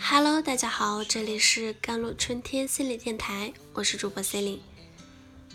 [0.00, 4.62] Hello，大家好，这里是甘露春天心理电台，我是主播 c e l i n e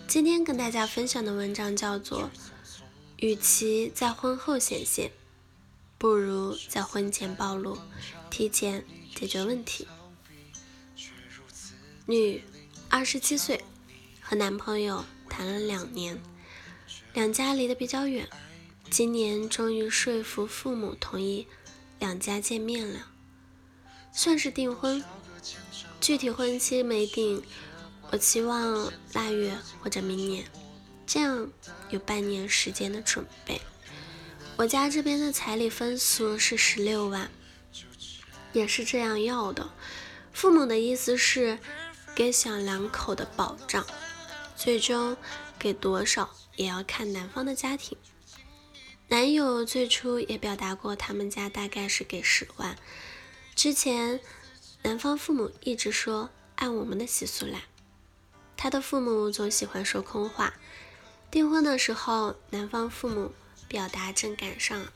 [0.07, 2.23] 今天跟大家分享的文章叫做
[3.17, 5.11] 《与其在婚后显现，
[5.97, 7.79] 不如在婚前暴露，
[8.29, 8.85] 提前
[9.15, 9.87] 解决问题》。
[12.05, 12.43] 女，
[12.89, 13.63] 二十七岁，
[14.21, 16.21] 和男朋友谈了两年，
[17.13, 18.29] 两家离得比较远，
[18.89, 21.47] 今年终于说服父母同意
[22.03, 23.07] 两家见面了。
[24.11, 25.01] 算是订婚，
[26.01, 27.41] 具体婚期没定，
[28.11, 30.43] 我期望腊月或者明年，
[31.07, 31.49] 这样
[31.91, 33.61] 有半年时间的准备。
[34.57, 37.31] 我家这边的彩礼分俗是十六万，
[38.51, 39.71] 也是这样要的。
[40.33, 41.57] 父母的意思是
[42.13, 43.87] 给小两口的保障，
[44.57, 45.15] 最终
[45.57, 47.97] 给多少也要看男方的家庭。
[49.13, 52.75] 男友最初也表达过，他们家大概是给十万。
[53.53, 54.19] 之前，
[54.81, 57.65] 男方父母一直说按我们的习俗来，
[58.57, 60.55] 他的父母总喜欢说空话。
[61.29, 63.33] 订婚的时候，男方父母
[63.67, 64.87] 表达正赶上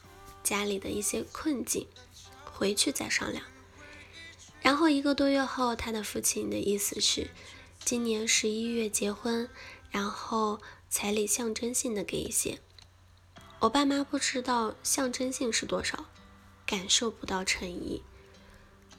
[0.44, 1.86] 家里的一些困境，
[2.44, 3.44] 回去再商量。
[4.64, 7.30] 然后一个多月后，他的父亲的意思是
[7.86, 9.48] 今年十一月结婚，
[9.92, 12.58] 然后彩礼象征性的给一些。
[13.60, 16.06] 我爸妈不知道象征性是多少，
[16.66, 18.04] 感受不到诚意。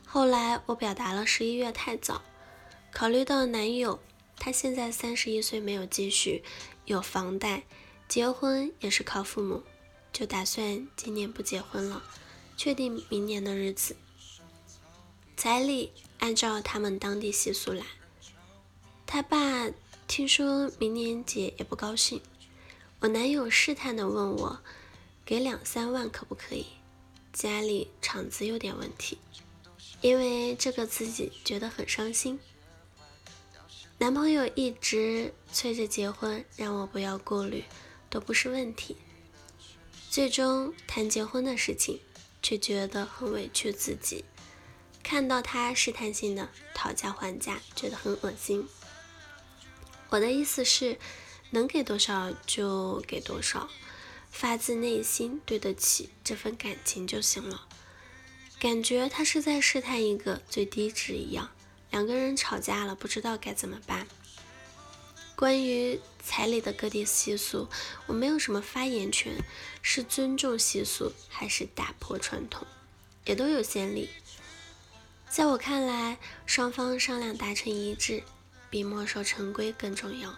[0.05, 2.23] 后来我表达了十一月太早，
[2.93, 4.01] 考虑到男友
[4.37, 6.43] 他现在三十一岁没有积蓄，
[6.87, 7.63] 有房贷，
[8.09, 9.63] 结婚也是靠父母，
[10.13, 12.03] 就打算今年不结婚了，
[12.57, 13.97] 确定明年的日子。
[15.37, 17.85] 彩礼按照他们当地习俗来。
[19.07, 19.71] 他爸
[20.09, 22.21] 听说明年结也不高兴，
[23.01, 24.61] 我男友试探的问我，
[25.25, 26.67] 给两三万可不可以？
[27.33, 29.19] 家里厂子有点问题。
[30.01, 32.41] 因为这个自己觉得很伤心，
[33.99, 37.65] 男朋友一直催着结婚，让我不要顾虑，
[38.11, 38.97] 都不是问题。
[40.11, 42.01] 最终谈结婚的事情，
[42.43, 44.25] 却觉得很委屈自己，
[45.05, 48.69] 看到他试探性的讨价还价，觉得很恶心。
[50.11, 50.99] 我的意思是，
[51.51, 53.69] 能给多少就给多少，
[54.31, 57.67] 发自内心对得起这份感情就行了。
[58.59, 61.51] 感觉他是在试探一个最低值一样，
[61.91, 64.07] 两个人吵架了，不知道该怎么办。
[65.37, 67.69] 关于彩礼的各地习俗，
[68.07, 69.37] 我没有什么发言权，
[69.81, 72.67] 是尊重习俗还是打破传统，
[73.25, 74.11] 也都有先例。
[75.31, 78.25] 在我看来，双方商量达成一致，
[78.69, 80.35] 比墨守成规更重要。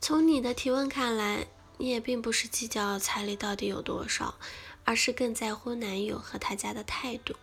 [0.00, 1.46] 从你的提问看来，
[1.78, 4.34] 你也并不是计较彩礼到底有多少。
[4.82, 7.36] 而是更在乎男友和他家的态度，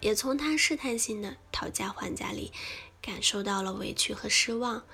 [0.00, 2.52] 也从他试探性的讨价还价里
[3.00, 4.84] 感受到了委屈和失望，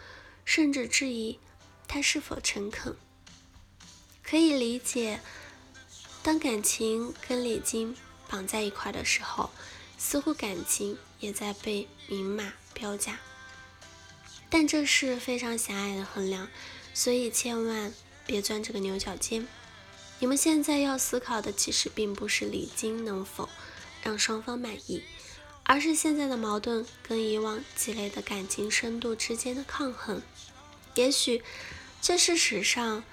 [0.44, 1.40] 甚至质疑
[1.88, 2.96] 他是否诚恳。
[4.22, 5.20] 可以理解，
[6.22, 7.96] 当感情跟礼金
[8.28, 9.50] 绑在一块的时候，
[9.96, 13.18] 似乎感情也在被明码标价。
[14.50, 16.48] 但这是非常狭隘的衡量，
[16.94, 17.92] 所以千万
[18.26, 19.46] 别钻这个牛角尖。
[20.20, 23.48] 你们现在要思考的，其实并不是礼金能否
[24.02, 25.02] 让双方满意，
[25.62, 30.22] 而是现在的矛盾跟以往积累的感情深度之间的抗衡。
[30.94, 31.42] 也许
[32.00, 33.04] 这事实上，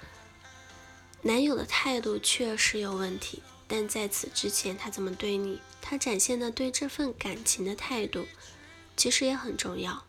[1.22, 8.26] 男友的态度确实有问题，但在此之前他怎么对你，他展现的对这份感情的态度，
[8.96, 10.05] 其实也很重要。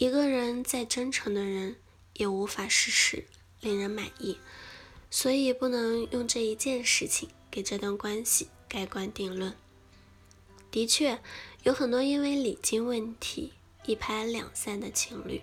[0.00, 1.76] 一个人再真诚的人，
[2.14, 3.26] 也无法事事
[3.60, 4.38] 令人满意。
[5.10, 9.54] 所以不能用这一件事情给这段关系盖棺定论。
[10.70, 11.20] 的确，
[11.64, 13.52] 有很多因为礼金问题
[13.84, 15.42] 一拍两散的情侣，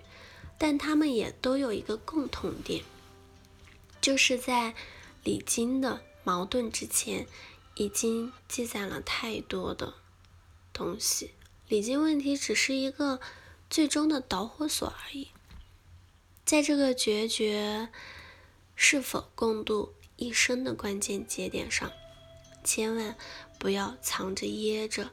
[0.58, 2.82] 但他们也都有一个共同点，
[4.00, 4.74] 就是在
[5.22, 7.28] 礼金的矛盾之前，
[7.76, 9.94] 已经积攒了太多的
[10.72, 11.30] 东西。
[11.68, 13.20] 礼金问题只是一个
[13.70, 15.28] 最终的导火索而已，
[16.44, 17.88] 在这个决绝。
[18.80, 21.90] 是否共度一生的关键节点上，
[22.62, 23.16] 千万
[23.58, 25.10] 不要藏着掖着，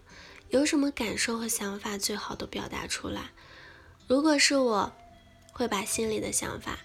[0.49, 3.31] 有什么感受和想法，最好都表达出来。
[4.07, 4.93] 如果是我，
[5.51, 6.77] 会把心里的想法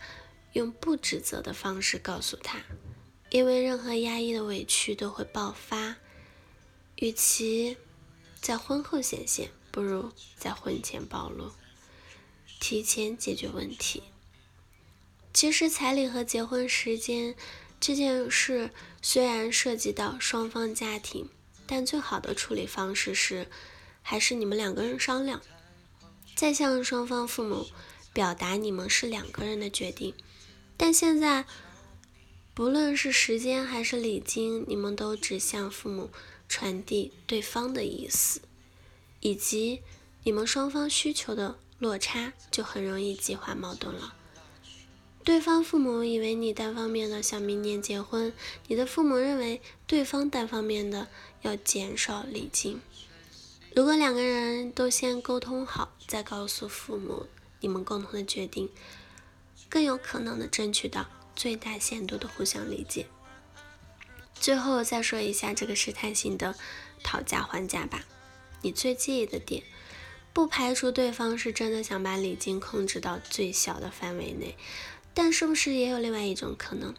[0.55, 2.62] 用不指责的方式告诉他，
[3.28, 5.96] 因为任何压抑的委屈都会爆发。
[6.96, 7.76] 与其
[8.40, 11.52] 在婚后显现，不如在婚前暴露，
[12.61, 14.05] 提前解决问题。
[15.33, 17.35] 其实彩礼和结婚时间
[17.81, 18.71] 这件事
[19.01, 21.29] 虽然涉及到双方家庭，
[21.67, 23.49] 但最好的处理方式是，
[24.03, 25.41] 还是你们两个人商量，
[26.37, 27.67] 再向双方父母
[28.12, 30.15] 表达你们是两个人的决定。
[30.77, 31.47] 但现在，
[32.55, 36.11] 不论是时间还是礼金，你们都只向父母
[36.49, 38.43] 传递对方的意思，
[39.21, 39.81] 以及
[40.25, 44.15] 你们双方需求的落差，就很容易激化矛盾了。
[45.25, 48.32] 对方父母以为你单方面的想明年结婚，
[48.69, 51.09] 你的父母认为对方单方面的
[51.43, 52.81] 要减少礼金。
[53.75, 57.27] 如果两个人都先沟通好，再告诉父母
[57.61, 58.71] 你们共同的决定，
[59.69, 61.06] 更有可能的争取到
[61.37, 63.06] 最大限度的互相理解。
[64.35, 66.55] 最后再说一下这个试探性的
[67.03, 68.05] 讨价还价吧。
[68.62, 69.62] 你最介意的点，
[70.32, 74.56] 不排除对方是真的想把礼金控制到最小的范围内。
[75.12, 76.94] 但是不是也有另外一种可能？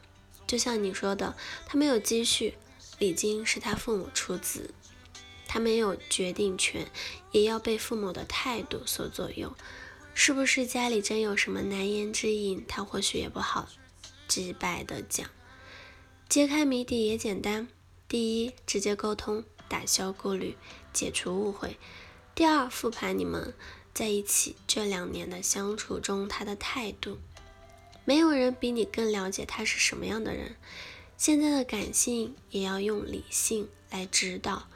[0.45, 1.35] 就像你说的，
[1.65, 2.55] 他没有积蓄，
[2.99, 4.73] 礼金是他父母出资，
[5.47, 6.91] 他没有决定权，
[7.31, 9.55] 也要被父母的态度所左右。
[10.13, 12.65] 是不是家里真有什么难言之隐？
[12.67, 13.69] 他或许也不好
[14.27, 15.25] 直白的讲。
[16.27, 17.69] 揭开谜底也简单：
[18.09, 20.57] 第一，直接沟通，打消顾虑，
[20.91, 21.77] 解除误会；
[22.41, 23.53] 第二，复盘你们
[23.93, 27.19] 在一起这两年的相处中他的态度。
[28.03, 30.55] 没有人比你更了解他是什么样的人。
[31.17, 34.67] 现在的感性也要用理性来指导，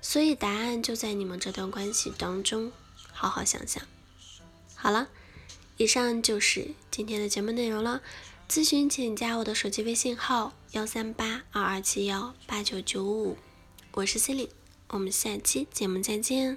[0.00, 2.72] 所以答案就在你们这段关系当中。
[3.12, 3.86] 好好想想。
[4.74, 5.10] 好了，
[5.76, 8.00] 以上就是今天的节目内容了。
[8.48, 13.36] 咨询请加我的手机微信号：幺三八二二七幺八九九五。
[13.92, 14.54] 我是 c e l i n e
[14.88, 16.56] 我们下期节目再见。